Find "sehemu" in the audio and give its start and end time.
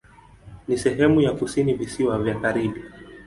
0.77-1.21